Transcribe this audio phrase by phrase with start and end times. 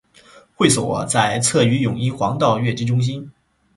[0.55, 3.29] 会所在鲗鱼涌英皇道乐基中心。